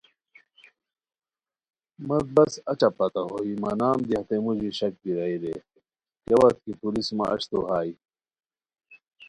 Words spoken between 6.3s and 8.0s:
وت کی پولیس مہ اچتو ہائے